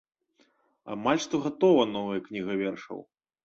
[0.95, 3.09] Амаль што гатова новая кніга вершаў.